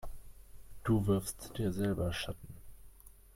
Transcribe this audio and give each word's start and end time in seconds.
Du 0.83 1.05
wirfst 1.05 1.55
dir 1.59 1.71
selber 1.71 2.11
Schatten. 2.11 2.55